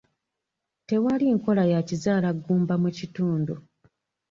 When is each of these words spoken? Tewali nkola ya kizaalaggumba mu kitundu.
Tewali 0.87 1.25
nkola 1.37 1.63
ya 1.73 1.79
kizaalaggumba 1.87 2.73
mu 2.83 2.89
kitundu. 2.97 3.53